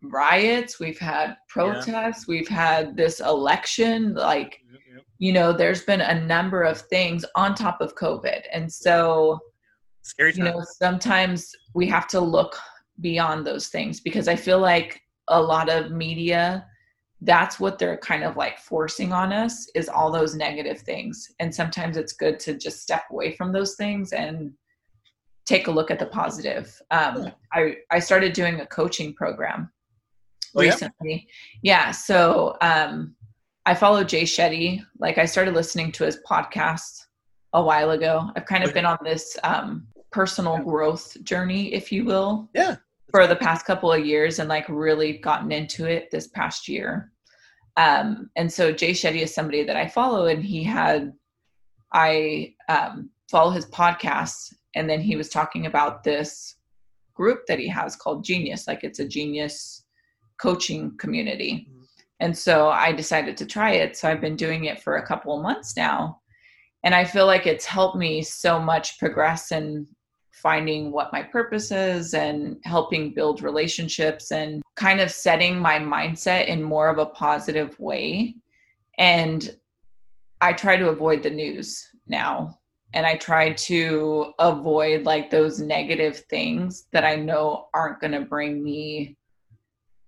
riots, 0.03 0.79
we've 0.79 1.00
had 1.00 1.38
protests, 1.48 2.25
yeah. 2.27 2.36
we've 2.36 2.48
had 2.48 2.96
this 2.96 3.20
election. 3.20 4.13
Like, 4.13 4.60
yep, 4.72 4.82
yep. 4.94 5.03
you 5.17 5.34
know, 5.34 5.53
there's 5.53 5.84
been 5.84 6.01
a 6.01 6.25
number 6.25 6.63
of 6.63 6.82
things 6.82 7.25
on 7.36 7.56
top 7.56 7.82
of 7.82 7.96
COVID. 7.96 8.41
And 8.51 8.72
so, 8.72 9.39
scary 10.01 10.34
time. 10.34 10.46
you 10.46 10.51
know, 10.51 10.63
sometimes 10.77 11.50
we 11.74 11.88
have 11.88 12.08
to 12.10 12.20
look 12.20 12.58
beyond 13.01 13.45
those 13.45 13.67
things 13.67 14.00
because 14.00 14.27
I 14.27 14.35
feel 14.35 14.59
like 14.59 15.01
a 15.27 15.41
lot 15.41 15.69
of 15.69 15.91
media 15.91 16.65
that's 17.21 17.57
what 17.57 17.79
they're 17.79 17.97
kind 17.97 18.25
of 18.25 18.35
like 18.35 18.59
forcing 18.59 19.13
on 19.13 19.31
us 19.31 19.69
is 19.75 19.88
all 19.88 20.12
those 20.12 20.35
negative 20.35 20.79
things 20.79 21.31
and 21.39 21.53
sometimes 21.53 21.95
it's 21.95 22.12
good 22.12 22.38
to 22.38 22.57
just 22.57 22.81
step 22.81 23.03
away 23.12 23.33
from 23.33 23.53
those 23.53 23.75
things 23.75 24.12
and 24.12 24.51
take 25.45 25.67
a 25.67 25.71
look 25.71 25.89
at 25.89 26.00
the 26.00 26.05
positive 26.07 26.81
um, 26.91 27.31
I, 27.53 27.77
I 27.91 28.00
started 28.00 28.33
doing 28.33 28.59
a 28.59 28.65
coaching 28.65 29.13
program 29.13 29.71
oh, 30.55 30.62
recently. 30.62 31.27
Yeah. 31.62 31.85
yeah 31.85 31.91
so 31.91 32.57
um, 32.62 33.15
I 33.65 33.73
follow 33.73 34.03
Jay 34.03 34.23
Shetty. 34.23 34.83
Like 35.00 35.17
I 35.17 35.25
started 35.25 35.53
listening 35.53 35.91
to 35.93 36.03
his 36.03 36.19
podcast 36.29 37.05
a 37.53 37.63
while 37.63 37.91
ago. 37.91 38.29
I've 38.35 38.45
kind 38.45 38.63
of 38.63 38.73
been 38.73 38.85
on 38.85 38.97
this 39.03 39.38
um, 39.43 39.88
personal 40.12 40.57
growth 40.57 41.15
journey, 41.23 41.73
if 41.73 41.91
you 41.91 42.03
will. 42.03 42.50
Yeah. 42.53 42.75
For 43.13 43.27
the 43.27 43.36
past 43.36 43.65
couple 43.67 43.91
of 43.91 44.03
years 44.05 44.39
and 44.39 44.50
like 44.50 44.65
really 44.67 45.20
gotten 45.20 45.51
into 45.51 45.86
it 45.86 46.10
this 46.10 46.27
past 46.29 46.67
year. 46.67 47.12
Um, 47.77 48.32
and 48.36 48.51
so 48.51 48.72
Jay 48.72 48.91
Shetty 48.91 49.22
is 49.22 49.34
somebody 49.34 49.63
that 49.63 49.75
I 49.75 49.88
follow 49.88 50.25
and 50.25 50.43
he 50.43 50.63
had, 50.63 51.13
I 51.93 52.55
um, 52.70 53.12
follow 53.29 53.51
his 53.51 53.67
podcasts 53.67 54.51
and 54.75 54.89
then 54.89 55.00
he 55.00 55.15
was 55.15 55.29
talking 55.29 55.67
about 55.67 56.03
this 56.03 56.55
group 57.13 57.46
that 57.48 57.60
he 57.60 57.67
has 57.67 57.96
called 57.96 58.25
Genius. 58.25 58.67
Like 58.67 58.84
it's 58.84 59.00
a 59.00 59.08
genius 59.08 59.86
coaching 60.39 60.98
community. 60.98 61.67
And 62.20 62.36
so 62.36 62.70
I 62.70 62.91
decided 62.91 63.38
to 63.38 63.46
try 63.46 63.74
it. 63.74 63.96
So 63.96 64.10
I've 64.10 64.22
been 64.22 64.36
doing 64.36 64.65
it 64.65 64.82
for 64.82 64.98
a 64.98 65.05
couple 65.05 65.36
of 65.36 65.43
months 65.43 65.77
now. 65.77 66.20
And 66.84 66.96
I 66.96 67.05
feel 67.05 67.27
like 67.27 67.46
it's 67.46 67.65
helped 67.65 67.96
me 67.96 68.24
so 68.24 68.60
much 68.60 68.98
progress 68.98 69.51
in 69.51 69.88
finding 70.43 70.91
what 70.91 71.13
my 71.13 71.23
purpose 71.23 71.71
is 71.71 72.13
and 72.13 72.57
helping 72.65 73.13
build 73.13 73.41
relationships 73.41 74.31
and 74.31 74.62
kind 74.75 75.00
of 75.00 75.09
setting 75.09 75.57
my 75.57 75.79
mindset 75.79 76.47
in 76.47 76.62
more 76.62 76.89
of 76.89 76.97
a 76.97 77.05
positive 77.05 77.79
way. 77.79 78.35
And 78.97 79.55
I 80.41 80.51
try 80.51 80.75
to 80.75 80.89
avoid 80.89 81.23
the 81.23 81.29
news 81.29 81.88
now. 82.07 82.59
And 82.93 83.05
I 83.07 83.15
try 83.15 83.53
to 83.53 84.33
avoid 84.38 85.05
like 85.05 85.31
those 85.31 85.59
negative 85.59 86.17
things 86.29 86.88
that 86.91 87.05
I 87.05 87.15
know 87.15 87.69
aren't 87.73 88.01
going 88.01 88.12
to 88.12 88.21
bring 88.21 88.62
me 88.62 89.15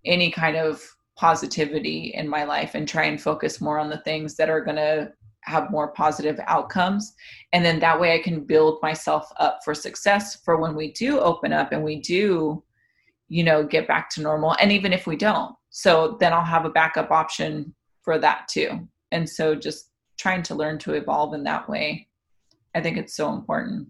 any 0.03 0.29
kind 0.29 0.57
of 0.57 0.83
positivity 1.15 2.11
in 2.13 2.27
my 2.27 2.43
life 2.43 2.75
and 2.75 2.87
try 2.87 3.05
and 3.05 3.19
focus 3.19 3.61
more 3.61 3.79
on 3.79 3.89
the 3.89 3.99
things 3.99 4.35
that 4.35 4.49
are 4.49 4.61
going 4.61 4.75
to 4.75 5.11
have 5.45 5.71
more 5.71 5.89
positive 5.89 6.39
outcomes. 6.47 7.13
And 7.53 7.63
then 7.63 7.79
that 7.79 7.99
way 7.99 8.13
i 8.13 8.21
can 8.21 8.43
build 8.43 8.81
myself 8.81 9.31
up 9.37 9.59
for 9.63 9.73
success 9.73 10.37
for 10.43 10.57
when 10.57 10.75
we 10.75 10.91
do 10.91 11.19
open 11.19 11.53
up 11.53 11.71
and 11.71 11.83
we 11.83 11.99
do 11.99 12.63
you 13.27 13.43
know 13.43 13.63
get 13.63 13.87
back 13.87 14.09
to 14.11 14.21
normal 14.21 14.55
and 14.59 14.71
even 14.71 14.93
if 14.93 15.07
we 15.07 15.15
don't. 15.15 15.55
So 15.69 16.17
then 16.19 16.33
i'll 16.33 16.43
have 16.43 16.65
a 16.65 16.69
backup 16.69 17.11
option 17.11 17.73
for 18.01 18.17
that 18.19 18.47
too. 18.47 18.87
And 19.11 19.29
so 19.29 19.55
just 19.55 19.91
trying 20.17 20.43
to 20.43 20.55
learn 20.55 20.77
to 20.79 20.93
evolve 20.93 21.33
in 21.33 21.43
that 21.43 21.67
way 21.69 22.07
i 22.75 22.81
think 22.81 22.97
it's 22.97 23.15
so 23.15 23.33
important. 23.33 23.87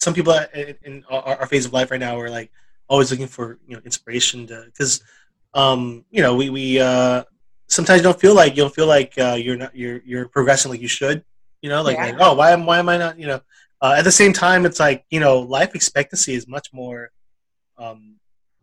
Some 0.00 0.14
people 0.14 0.38
in 0.84 1.04
our, 1.08 1.46
phase 1.46 1.66
of 1.66 1.72
life 1.72 1.90
right 1.90 1.98
now 1.98 2.18
are 2.20 2.30
like 2.30 2.50
always 2.88 3.10
looking 3.10 3.26
for 3.26 3.58
you 3.66 3.74
know 3.74 3.82
inspiration 3.84 4.46
to 4.46 4.64
because 4.66 5.02
um 5.54 6.04
you 6.10 6.22
know 6.22 6.36
we 6.36 6.50
we 6.50 6.78
uh 6.78 7.24
sometimes 7.68 7.98
you 7.98 8.04
don't 8.04 8.20
feel 8.20 8.34
like 8.34 8.56
you 8.56 8.62
don't 8.62 8.74
feel 8.74 8.86
like 8.86 9.14
uh, 9.18 9.36
you're 9.38 9.56
not 9.56 9.74
you're 9.76 10.00
you're 10.04 10.28
progressing 10.28 10.70
like 10.70 10.80
you 10.80 10.88
should. 10.88 11.24
You 11.62 11.70
know, 11.70 11.82
like, 11.82 11.96
yeah. 11.96 12.06
like 12.06 12.16
oh 12.20 12.34
why 12.34 12.50
am 12.52 12.66
why 12.66 12.78
am 12.78 12.88
I 12.88 12.96
not 12.96 13.18
you 13.18 13.26
know. 13.26 13.40
Uh, 13.82 13.94
at 13.98 14.04
the 14.04 14.12
same 14.12 14.32
time, 14.32 14.64
it's 14.64 14.80
like 14.80 15.04
you 15.10 15.20
know, 15.20 15.40
life 15.40 15.74
expectancy 15.74 16.34
is 16.34 16.48
much 16.48 16.72
more, 16.72 17.10
um, 17.78 18.16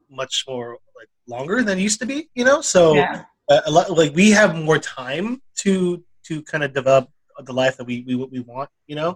much 0.09 0.45
more 0.47 0.79
like 0.95 1.07
longer 1.27 1.61
than 1.63 1.77
it 1.77 1.81
used 1.81 1.99
to 1.99 2.05
be. 2.05 2.29
You 2.33 2.45
know, 2.45 2.61
so 2.61 2.95
yeah. 2.95 3.23
uh, 3.49 3.61
a 3.65 3.71
lot 3.71 3.91
like 3.91 4.15
we 4.15 4.31
have 4.31 4.55
more 4.55 4.79
time 4.79 5.41
to 5.57 6.03
to 6.23 6.41
kind 6.43 6.63
of 6.63 6.73
develop 6.73 7.09
the 7.43 7.53
life 7.53 7.77
that 7.77 7.85
we 7.85 8.03
we 8.07 8.15
we 8.15 8.39
want. 8.39 8.69
You 8.87 8.95
know, 8.95 9.11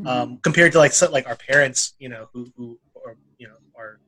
mm-hmm. 0.00 0.06
um, 0.06 0.38
compared 0.38 0.72
to 0.72 0.78
like 0.78 0.92
so, 0.92 1.10
like 1.10 1.26
our 1.26 1.36
parents. 1.36 1.94
You 1.98 2.08
know, 2.08 2.28
who 2.32 2.46
who 2.56 2.78
or 2.94 3.16
you 3.38 3.48
know 3.48 3.56
our 3.76 4.00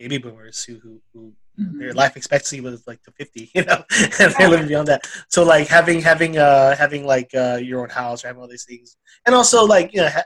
baby 0.00 0.16
boomers 0.16 0.64
who 0.64 0.80
who, 0.82 1.00
who 1.12 1.32
mm-hmm. 1.60 1.78
their 1.78 1.92
life 1.92 2.16
expectancy 2.16 2.60
was 2.60 2.86
like 2.86 3.02
to 3.02 3.12
50 3.12 3.50
you 3.54 3.64
know 3.64 3.84
and 4.18 4.34
they're 4.34 4.48
living 4.48 4.66
beyond 4.66 4.88
that 4.88 5.06
so 5.28 5.44
like 5.44 5.68
having 5.68 6.00
having 6.00 6.38
uh 6.38 6.74
having 6.74 7.04
like 7.04 7.30
uh 7.34 7.58
your 7.62 7.82
own 7.82 7.90
house 7.90 8.24
or 8.24 8.28
having 8.28 8.42
all 8.42 8.48
these 8.48 8.64
things 8.64 8.96
and 9.26 9.34
also 9.34 9.64
like 9.64 9.92
you 9.92 10.00
know 10.00 10.08
ha- 10.08 10.24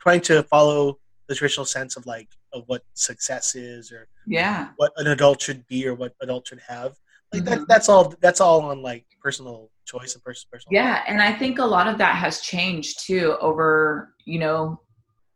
trying 0.00 0.20
to 0.20 0.42
follow 0.44 0.98
the 1.28 1.34
traditional 1.34 1.64
sense 1.64 1.96
of 1.96 2.04
like 2.06 2.28
of 2.52 2.64
what 2.66 2.82
success 2.94 3.54
is 3.54 3.92
or 3.92 4.08
yeah 4.26 4.70
what 4.76 4.92
an 4.96 5.06
adult 5.06 5.40
should 5.40 5.64
be 5.68 5.86
or 5.86 5.94
what 5.94 6.12
adult 6.20 6.46
should 6.48 6.60
have 6.66 6.96
like 7.32 7.44
mm-hmm. 7.44 7.60
that, 7.60 7.68
that's 7.68 7.88
all 7.88 8.12
that's 8.20 8.40
all 8.40 8.62
on 8.62 8.82
like 8.82 9.06
personal 9.22 9.70
choice 9.84 10.14
and 10.14 10.24
personal 10.24 10.48
personal 10.50 10.74
yeah 10.74 10.94
life. 10.94 11.04
and 11.06 11.22
i 11.22 11.32
think 11.32 11.60
a 11.60 11.64
lot 11.64 11.86
of 11.86 11.98
that 11.98 12.16
has 12.16 12.40
changed 12.40 13.06
too 13.06 13.36
over 13.40 14.12
you 14.24 14.40
know 14.40 14.80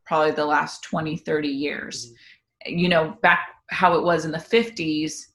probably 0.04 0.32
the 0.32 0.44
last 0.44 0.82
20 0.82 1.16
30 1.16 1.48
years 1.48 2.06
mm-hmm. 2.06 2.14
You 2.68 2.88
know 2.88 3.16
back 3.22 3.48
how 3.70 3.94
it 3.94 4.02
was 4.02 4.24
in 4.24 4.30
the 4.30 4.38
50s 4.38 5.26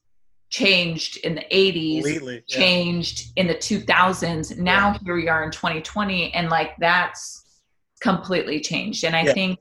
changed 0.50 1.18
in 1.18 1.36
the 1.36 1.46
80s 1.52 2.04
yeah. 2.04 2.40
changed 2.48 3.32
in 3.38 3.48
the 3.48 3.56
2000s 3.56 4.58
now 4.58 4.92
yeah. 4.92 4.98
here 5.04 5.16
we 5.16 5.30
are 5.30 5.44
in 5.44 5.52
2020 5.52 6.34
and 6.34 6.50
like 6.50 6.76
that's 6.78 7.62
completely 8.02 8.60
changed 8.60 9.04
and 9.06 9.16
i 9.16 9.24
yeah. 9.24 9.34
think 9.34 9.60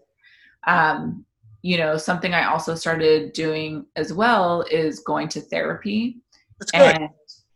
um 0.67 1.25
you 1.62 1.77
know 1.77 1.97
something 1.97 2.35
i 2.35 2.45
also 2.45 2.75
started 2.75 3.33
doing 3.33 3.87
as 3.97 4.12
well 4.12 4.62
is 4.71 5.00
going 5.00 5.29
to 5.29 5.41
therapy 5.41 6.21
and 6.75 7.09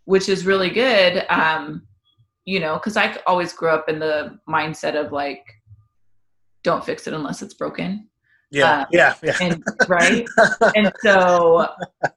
which 0.04 0.28
is 0.28 0.46
really 0.46 0.70
good 0.70 1.24
um 1.28 1.82
you 2.44 2.60
know 2.60 2.74
because 2.74 2.96
i 2.96 3.16
always 3.26 3.52
grew 3.52 3.68
up 3.68 3.88
in 3.88 3.98
the 3.98 4.38
mindset 4.48 4.94
of 4.94 5.10
like 5.10 5.44
don't 6.62 6.84
fix 6.84 7.06
it 7.06 7.14
unless 7.14 7.42
it's 7.42 7.54
broken 7.54 8.08
yeah, 8.54 8.80
um, 8.80 8.86
yeah, 8.90 9.14
yeah. 9.22 9.36
And, 9.40 9.64
right. 9.88 10.26
and 10.76 10.92
so 11.02 11.68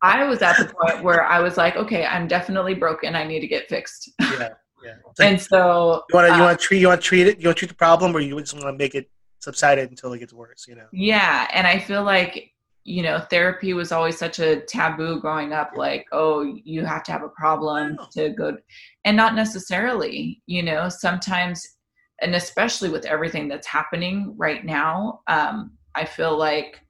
I 0.02 0.24
was 0.26 0.42
at 0.42 0.58
the 0.58 0.74
point 0.74 1.04
where 1.04 1.26
I 1.26 1.40
was 1.40 1.58
like, 1.58 1.76
okay, 1.76 2.06
I'm 2.06 2.28
definitely 2.28 2.74
broken. 2.74 3.16
I 3.16 3.24
need 3.24 3.40
to 3.42 3.48
get 3.48 3.68
fixed. 3.68 4.12
Yeah, 4.22 4.50
yeah. 4.84 4.94
and 5.20 5.42
so 5.42 6.04
you 6.10 6.16
want 6.16 6.30
to 6.30 6.36
you 6.36 6.42
want 6.42 6.60
to 6.60 6.66
treat 6.66 6.80
you 6.80 6.88
want 6.88 7.02
to 7.02 7.08
treat 7.08 7.28
it 7.28 7.40
you 7.40 7.48
want 7.48 7.58
to 7.58 7.60
treat 7.60 7.70
the 7.70 7.76
problem, 7.76 8.16
or 8.16 8.20
you 8.20 8.40
just 8.40 8.54
want 8.54 8.66
to 8.66 8.74
make 8.74 8.96
it 8.96 9.10
subside 9.40 9.78
it 9.80 9.90
until 9.90 10.14
it 10.14 10.20
gets 10.20 10.34
worse. 10.34 10.66
You 10.68 10.76
know. 10.76 10.88
Yeah, 10.92 11.48
and 11.54 11.66
I 11.66 11.80
feel 11.80 12.04
like 12.04 12.52
you 12.84 13.04
know 13.04 13.20
therapy 13.30 13.74
was 13.74 13.92
always 13.92 14.18
such 14.18 14.40
a 14.40 14.62
taboo 14.62 15.20
growing 15.20 15.54
up. 15.54 15.72
Like, 15.76 16.06
oh, 16.12 16.44
you 16.64 16.86
have 16.86 17.04
to 17.04 17.12
have 17.12 17.24
a 17.24 17.30
problem 17.30 17.98
to 18.14 18.30
go, 18.30 18.58
and 19.06 19.18
not 19.18 19.36
necessarily. 19.36 20.42
You 20.46 20.64
know, 20.64 20.90
sometimes 20.90 21.78
and 22.22 22.36
especially 22.36 22.90
with 22.90 23.06
everything 23.06 23.48
that's 23.48 23.68
happening 23.68 24.34
right 24.38 24.66
now 24.66 25.22
um, 25.28 25.72
I 25.98 26.06
feel 26.06 26.38
like 26.38 26.82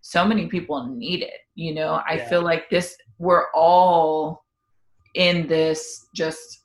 so 0.00 0.24
many 0.24 0.46
people 0.46 0.86
need 0.86 1.22
it. 1.22 1.40
You 1.54 1.74
know, 1.74 2.02
I 2.08 2.14
yeah. 2.14 2.28
feel 2.28 2.42
like 2.42 2.68
this, 2.68 2.96
we're 3.18 3.46
all 3.54 4.44
in 5.14 5.46
this 5.46 6.06
just 6.14 6.62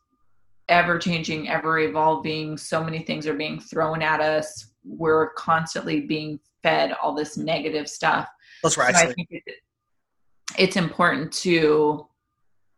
ever 0.68 0.98
changing, 0.98 1.48
ever 1.50 1.80
evolving. 1.80 2.58
So 2.58 2.84
many 2.84 3.00
things 3.04 3.27
are 3.27 3.36
being 3.36 3.60
thrown 3.60 4.01
at 4.01 4.20
us. 4.20 4.74
We're 4.84 5.34
constantly 5.34 6.01
being 6.01 6.39
fed 6.63 6.94
all 7.01 7.13
this 7.13 7.38
negative 7.38 7.88
stuff. 7.88 8.27
That's 8.63 8.77
right. 8.77 8.96
So 8.96 9.01
I 9.01 9.13
think 9.13 9.27
it, 9.30 9.44
it's 10.58 10.75
important 10.75 11.32
to, 11.34 12.08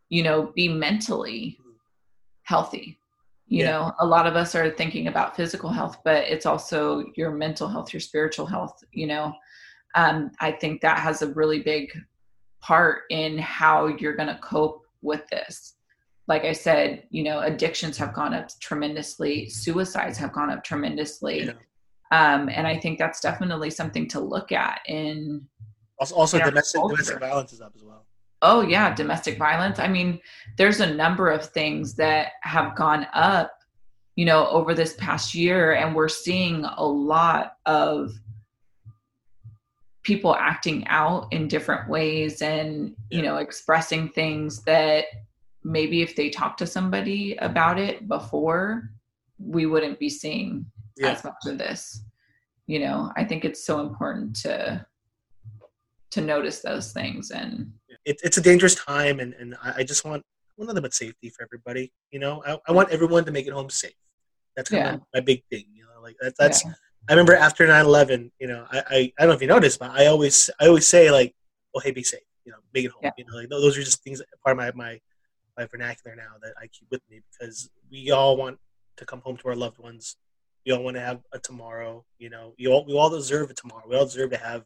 you 0.09 0.23
know, 0.23 0.51
be 0.55 0.67
mentally 0.67 1.57
mm-hmm. 1.61 1.71
healthy 2.43 2.99
you 3.47 3.63
yeah. 3.63 3.71
know 3.71 3.93
a 3.99 4.05
lot 4.05 4.27
of 4.27 4.35
us 4.35 4.55
are 4.55 4.69
thinking 4.69 5.07
about 5.07 5.35
physical 5.35 5.69
health 5.69 5.97
but 6.03 6.23
it's 6.25 6.45
also 6.45 7.05
your 7.15 7.31
mental 7.31 7.67
health 7.67 7.93
your 7.93 7.99
spiritual 7.99 8.45
health 8.45 8.83
you 8.91 9.07
know? 9.07 9.33
Um, 9.95 10.31
i 10.41 10.51
think 10.51 10.81
that 10.81 10.99
has 10.99 11.21
a 11.21 11.33
really 11.33 11.61
big 11.61 11.91
part 12.61 13.03
in 13.09 13.37
how 13.37 13.87
you're 13.87 14.15
going 14.15 14.27
to 14.27 14.39
cope 14.39 14.83
with 15.01 15.27
this. 15.29 15.75
Like 16.27 16.43
i 16.43 16.51
said 16.51 17.03
you 17.09 17.23
know 17.23 17.39
addictions 17.39 17.97
have 17.97 18.13
gone 18.13 18.33
up 18.33 18.49
tremendously. 18.59 19.49
Suicides 19.49 20.17
have 20.17 20.33
gone 20.33 20.49
up 20.49 20.63
tremendously. 20.63 21.45
Yeah. 21.45 21.53
um, 22.11 22.49
and 22.49 22.67
i 22.67 22.77
think 22.77 22.99
that's 22.99 23.21
definitely 23.21 23.69
something 23.69 24.07
to 24.09 24.19
look 24.19 24.51
at 24.51 24.81
in 24.87 25.47
also, 25.99 26.37
in 26.37 26.45
domestic, 26.45 26.81
domestic 26.81 27.19
violence 27.19 27.53
is 27.53 27.61
up 27.61 27.73
as 27.75 27.83
well 27.83 28.06
Oh, 28.41 28.61
yeah, 28.61 28.93
domestic 28.93 29.37
violence. 29.37 29.79
I 29.79 29.87
mean, 29.87 30.19
there's 30.57 30.79
a 30.79 30.93
number 30.93 31.29
of 31.29 31.45
things 31.45 31.95
that 31.95 32.33
have 32.41 32.75
gone 32.75 33.07
up, 33.13 33.51
you 34.15 34.25
know, 34.25 34.47
over 34.49 34.73
this 34.73 34.93
past 34.93 35.33
year, 35.33 35.73
and 35.73 35.95
we're 35.95 36.07
seeing 36.09 36.63
a 36.63 36.85
lot 36.85 37.57
of 37.65 38.11
people 40.03 40.35
acting 40.35 40.85
out 40.87 41.27
in 41.33 41.47
different 41.47 41.89
ways 41.89 42.41
and, 42.41 42.95
you 43.09 43.21
know, 43.21 43.37
expressing 43.37 44.07
things 44.09 44.63
that 44.63 45.05
maybe 45.63 46.01
if 46.01 46.15
they 46.15 46.29
talked 46.29 46.59
to 46.59 46.67
somebody 46.67 47.35
about 47.37 47.77
it 47.77 48.07
before, 48.07 48.89
we 49.37 49.65
wouldn't 49.65 49.99
be 49.99 50.09
seeing 50.09 50.65
yeah. 50.95 51.09
as 51.09 51.23
much 51.23 51.35
of 51.45 51.57
this. 51.57 52.03
You 52.67 52.79
know, 52.79 53.11
I 53.17 53.23
think 53.25 53.45
it's 53.45 53.65
so 53.65 53.81
important 53.81 54.35
to 54.37 54.85
to 56.09 56.21
notice 56.21 56.61
those 56.61 56.93
things 56.93 57.31
and 57.31 57.69
it, 58.07 58.21
it's 58.23 58.37
a 58.37 58.41
dangerous 58.41 58.73
time, 58.73 59.19
and, 59.19 59.33
and 59.33 59.55
I 59.61 59.83
just 59.83 60.05
want 60.05 60.23
want 60.57 60.69
nothing 60.69 60.81
but 60.81 60.93
safety 60.93 61.29
for 61.29 61.43
everybody. 61.43 61.91
You 62.11 62.19
know, 62.19 62.41
I, 62.47 62.57
I 62.67 62.71
want 62.71 62.89
everyone 62.89 63.25
to 63.25 63.31
make 63.31 63.45
it 63.45 63.53
home 63.53 63.69
safe. 63.69 63.93
That's 64.55 64.69
kind 64.69 64.83
yeah. 64.83 64.93
of 64.95 65.01
my 65.13 65.19
big 65.19 65.43
thing. 65.51 65.65
You 65.73 65.83
know, 65.83 66.01
like 66.01 66.15
that, 66.21 66.33
that's. 66.39 66.63
Yeah. 66.65 66.73
I 67.09 67.13
remember 67.13 67.35
after 67.35 67.65
9-11, 67.65 68.31
you 68.37 68.47
know, 68.47 68.65
I, 68.69 68.79
I, 68.79 68.97
I 68.97 69.11
don't 69.19 69.29
know 69.29 69.33
if 69.35 69.41
you 69.41 69.47
noticed, 69.47 69.79
but 69.79 69.91
I 69.91 70.07
always 70.07 70.49
I 70.59 70.67
always 70.67 70.85
say 70.85 71.09
like, 71.09 71.33
"Oh, 71.75 71.79
hey, 71.79 71.91
be 71.91 72.03
safe." 72.03 72.19
You 72.43 72.51
know, 72.53 72.57
make 72.73 72.85
it 72.85 72.91
home. 72.91 73.01
Yeah. 73.03 73.11
You 73.17 73.25
know, 73.25 73.35
like 73.35 73.49
those 73.49 73.77
are 73.77 73.83
just 73.83 74.03
things 74.03 74.21
part 74.43 74.57
of 74.57 74.57
my 74.57 74.71
my 74.73 74.99
my 75.57 75.65
vernacular 75.65 76.15
now 76.15 76.33
that 76.41 76.53
I 76.61 76.67
keep 76.67 76.87
with 76.91 77.01
me 77.09 77.21
because 77.31 77.69
we 77.91 78.11
all 78.11 78.35
want 78.35 78.57
to 78.97 79.05
come 79.05 79.21
home 79.21 79.37
to 79.37 79.47
our 79.49 79.55
loved 79.55 79.79
ones. 79.79 80.17
We 80.65 80.73
all 80.73 80.83
want 80.83 80.95
to 80.95 81.01
have 81.01 81.21
a 81.31 81.39
tomorrow. 81.39 82.03
You 82.19 82.29
know, 82.29 82.53
we 82.57 82.67
all 82.67 82.85
we 82.85 82.93
all 82.93 83.09
deserve 83.09 83.51
a 83.51 83.53
tomorrow. 83.53 83.83
We 83.87 83.95
all 83.95 84.05
deserve 84.05 84.31
to 84.31 84.37
have 84.37 84.65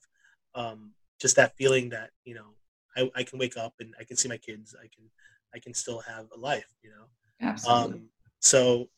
um, 0.56 0.94
just 1.20 1.36
that 1.36 1.56
feeling 1.58 1.90
that 1.90 2.10
you 2.26 2.34
know 2.34 2.56
I, 2.96 3.10
I 3.16 3.24
can 3.24 3.40
wake 3.40 3.58
up 3.58 3.74
and 3.80 3.94
I 4.00 4.04
can 4.04 4.18
see 4.18 4.30
my 4.30 4.38
kids. 4.38 4.76
I 4.78 4.88
can 4.94 5.10
I 5.54 5.60
can 5.60 5.74
still 5.74 6.00
have 6.02 6.28
a 6.36 6.40
life, 6.40 6.68
you 6.84 6.90
know. 6.90 7.06
Absolutely. 7.42 8.00
Um, 8.00 8.10
so 8.40 8.90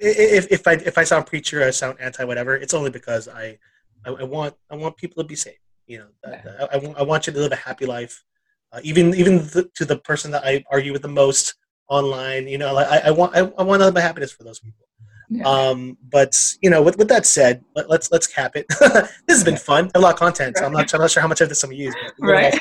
if 0.00 0.50
if 0.50 0.66
I 0.66 0.72
if 0.72 0.96
I 0.98 1.04
sound 1.04 1.26
preacher, 1.26 1.62
I 1.62 1.70
sound 1.70 1.98
anti 2.00 2.24
whatever. 2.24 2.54
It's 2.56 2.74
only 2.74 2.90
because 2.90 3.28
I, 3.28 3.58
I, 4.04 4.10
I 4.10 4.22
want 4.22 4.54
I 4.70 4.76
want 4.76 4.96
people 4.96 5.22
to 5.22 5.28
be 5.28 5.36
safe. 5.36 5.58
You 5.86 5.98
know, 5.98 6.08
yeah. 6.28 6.66
I, 6.72 6.76
I, 6.76 6.94
I, 6.98 7.02
want 7.02 7.26
you 7.26 7.32
to 7.32 7.38
live 7.40 7.50
a 7.50 7.56
happy 7.56 7.84
life, 7.84 8.24
uh, 8.72 8.80
even 8.84 9.12
even 9.14 9.38
the, 9.38 9.68
to 9.74 9.84
the 9.84 9.96
person 9.96 10.30
that 10.30 10.44
I 10.44 10.64
argue 10.70 10.92
with 10.92 11.02
the 11.02 11.08
most 11.08 11.54
online. 11.88 12.46
You 12.46 12.58
know, 12.58 12.72
like 12.72 12.86
I, 12.86 13.08
I 13.08 13.10
want 13.10 13.34
I, 13.34 13.40
I 13.40 13.62
want 13.64 13.80
to 13.80 13.86
live 13.86 13.96
a 13.96 14.00
happiness 14.00 14.32
for 14.32 14.44
those 14.44 14.60
people. 14.60 14.86
Yeah. 15.30 15.48
Um, 15.48 15.96
but 16.10 16.36
you 16.60 16.70
know, 16.70 16.82
with, 16.82 16.98
with 16.98 17.08
that 17.08 17.24
said, 17.24 17.64
let, 17.76 17.84
us 17.84 17.90
let's, 17.90 18.12
let's 18.12 18.26
cap 18.26 18.56
it. 18.56 18.66
this 18.80 19.12
has 19.28 19.44
been 19.44 19.56
fun. 19.56 19.90
A 19.94 20.00
lot 20.00 20.14
of 20.14 20.18
content. 20.18 20.58
So 20.58 20.64
I'm 20.64 20.72
not 20.72 20.92
I'm 20.92 21.00
not 21.00 21.10
sure 21.10 21.20
how 21.20 21.28
much 21.28 21.40
of 21.40 21.48
this 21.48 21.62
I'm 21.62 21.70
gonna 21.70 21.82
use. 21.82 21.94
right. 22.18 22.58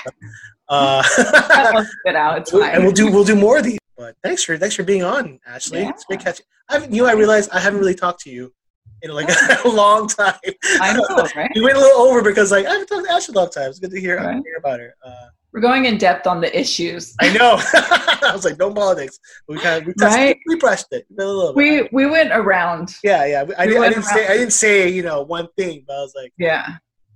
Uh, 0.69 1.03
out. 2.07 2.37
It's 2.37 2.51
fine. 2.51 2.75
And 2.75 2.83
we'll 2.83 2.93
do 2.93 3.11
we'll 3.11 3.23
do 3.23 3.35
more 3.35 3.57
of 3.57 3.63
these. 3.63 3.79
But 3.97 4.15
thanks 4.23 4.43
for 4.43 4.57
thanks 4.57 4.75
for 4.75 4.83
being 4.83 5.03
on, 5.03 5.39
Ashley. 5.47 5.79
Yeah. 5.79 5.89
It's 5.89 6.05
great 6.05 6.19
catching. 6.19 6.45
I've, 6.69 6.93
you 6.93 7.01
know, 7.01 7.09
I 7.09 7.13
realized 7.13 7.49
I 7.51 7.59
haven't 7.59 7.79
really 7.79 7.95
talked 7.95 8.21
to 8.21 8.29
you 8.29 8.53
in 9.01 9.11
like 9.11 9.29
a 9.65 9.67
long 9.67 10.07
time. 10.07 10.35
I 10.79 10.93
know, 10.93 11.27
right? 11.35 11.51
we 11.55 11.61
went 11.61 11.75
a 11.75 11.79
little 11.79 12.01
over 12.01 12.21
because 12.21 12.51
like 12.51 12.65
I 12.65 12.71
haven't 12.71 12.87
talked 12.87 13.07
to 13.07 13.11
Ashley 13.11 13.33
a 13.33 13.37
long 13.37 13.49
time. 13.49 13.69
It's 13.69 13.79
good 13.79 13.91
to 13.91 13.99
hear, 13.99 14.17
right. 14.17 14.41
hear 14.45 14.57
about 14.57 14.79
her. 14.79 14.93
Uh, 15.03 15.27
We're 15.53 15.61
going 15.61 15.85
in 15.85 15.97
depth 15.97 16.27
on 16.27 16.41
the 16.41 16.59
issues. 16.59 17.15
I 17.19 17.33
know. 17.33 17.55
I 17.73 18.31
was 18.33 18.45
like, 18.45 18.59
no 18.59 18.71
politics. 18.71 19.17
We 19.47 19.59
kind 19.59 19.81
of 19.81 19.87
we, 19.87 19.93
tested, 19.93 20.19
Right. 20.19 20.37
we 20.47 20.55
brushed 20.57 20.87
it 20.91 21.05
a 21.11 21.23
little 21.23 21.53
bit. 21.53 21.89
We 21.91 22.03
we 22.05 22.09
went 22.09 22.31
around. 22.31 22.93
yeah, 23.03 23.25
yeah. 23.25 23.41
I, 23.57 23.65
we 23.67 23.77
I 23.77 23.89
didn't 23.89 24.03
say. 24.03 24.27
I 24.27 24.37
didn't 24.37 24.53
say 24.53 24.89
you 24.89 25.01
know 25.01 25.23
one 25.23 25.47
thing, 25.57 25.83
but 25.87 25.95
I 25.95 26.01
was 26.01 26.13
like 26.15 26.33
Yeah, 26.37 26.67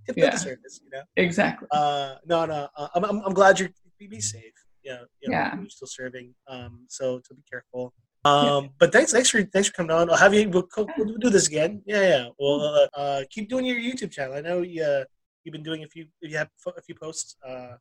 tip 0.08 0.18
Yeah. 0.18 0.36
surface. 0.36 0.82
You 0.84 0.90
know. 0.98 1.04
exactly. 1.16 1.68
Uh, 1.72 2.16
no, 2.26 2.46
no. 2.46 2.68
Uh, 2.76 2.88
I'm, 2.96 3.04
I'm 3.06 3.20
I'm 3.26 3.34
glad 3.34 3.60
you're 3.60 3.70
you 4.00 4.10
be 4.10 4.20
safe. 4.20 4.52
Yeah, 4.84 5.02
you 5.22 5.30
know, 5.30 5.38
Yeah. 5.38 5.56
You're 5.56 5.70
still 5.70 5.88
serving. 5.88 6.34
Um, 6.48 6.86
so 6.90 7.20
to 7.20 7.34
be 7.34 7.42
careful. 7.50 7.94
Um, 8.26 8.70
but 8.80 8.92
thanks, 8.92 9.12
thanks 9.12 9.30
for 9.30 9.44
thanks 9.44 9.68
for 9.68 9.74
coming 9.76 9.92
on. 9.92 10.10
I'll 10.10 10.18
have 10.18 10.34
you. 10.34 10.50
We'll, 10.50 10.68
we'll 10.98 11.18
do 11.20 11.30
this 11.30 11.48
again. 11.48 11.82
Yeah, 11.86 12.02
yeah. 12.02 12.26
Well, 12.40 12.62
uh, 12.62 13.00
uh, 13.00 13.22
keep 13.30 13.48
doing 13.50 13.66
your 13.66 13.78
YouTube 13.78 14.12
channel. 14.12 14.34
I 14.36 14.42
know 14.42 14.62
you. 14.62 14.84
Uh, 14.84 15.04
you've 15.44 15.54
been 15.54 15.64
doing 15.64 15.84
a 15.84 15.88
few. 15.88 16.08
You 16.22 16.38
have 16.38 16.50
a 16.66 16.82
few 16.82 16.96
posts. 16.96 17.36
Uh, 17.48 17.76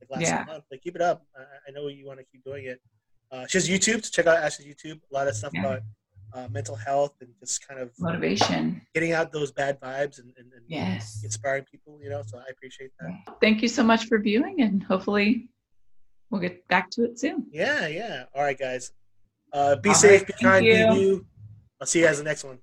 like 0.00 0.10
last 0.10 0.22
Yeah. 0.22 0.44
month. 0.46 0.64
Like 0.70 0.82
keep 0.82 0.94
it 0.96 1.02
up. 1.02 1.24
I, 1.36 1.42
I 1.68 1.70
know 1.72 1.88
you 1.88 2.06
want 2.06 2.18
to 2.18 2.24
keep 2.24 2.44
doing 2.44 2.66
it. 2.66 2.80
Uh, 3.32 3.46
she 3.46 3.58
has 3.58 3.68
YouTube. 3.68 4.04
So 4.04 4.10
check 4.10 4.26
out 4.26 4.36
Ashley's 4.38 4.74
YouTube. 4.74 5.00
A 5.10 5.14
lot 5.14 5.26
of 5.28 5.34
stuff 5.34 5.52
Yeah. 5.54 5.60
about 5.60 5.82
uh, 6.34 6.48
mental 6.48 6.76
health 6.76 7.14
and 7.20 7.30
just 7.40 7.66
kind 7.66 7.80
of 7.80 7.90
Motivation. 7.98 8.82
getting 8.94 9.12
out 9.12 9.32
those 9.32 9.50
bad 9.52 9.80
vibes 9.80 10.18
and, 10.18 10.32
and, 10.36 10.52
and 10.52 10.62
Yes. 10.68 11.22
inspiring 11.24 11.64
people. 11.70 11.98
You 12.02 12.10
know, 12.10 12.22
so 12.26 12.38
I 12.38 12.44
appreciate 12.50 12.90
that. 13.00 13.10
Thank 13.40 13.62
you 13.62 13.68
so 13.68 13.82
much 13.82 14.06
for 14.06 14.18
viewing, 14.18 14.60
and 14.60 14.82
hopefully 14.82 15.48
we'll 16.30 16.40
get 16.40 16.66
back 16.68 16.90
to 16.90 17.04
it 17.04 17.18
soon. 17.18 17.46
Yeah, 17.52 17.86
yeah. 17.86 18.24
All 18.34 18.42
right, 18.42 18.58
guys. 18.58 18.92
Uh, 19.52 19.76
be 19.76 19.90
All 19.90 19.94
safe, 19.94 20.22
right, 20.22 20.26
be 20.26 20.44
kind, 20.44 20.64
be 20.64 20.70
you. 20.72 20.94
you. 20.94 21.26
I'll 21.80 21.86
see 21.86 22.00
you 22.00 22.06
guys 22.06 22.18
in 22.18 22.24
the 22.24 22.30
next 22.30 22.44
one. 22.44 22.58